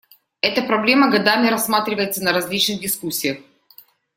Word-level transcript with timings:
Эта 0.41 0.63
проблема 0.63 1.11
годами 1.11 1.47
рассматривается 1.47 2.23
на 2.23 2.33
различных 2.33 2.81
дискуссиях. 2.81 3.37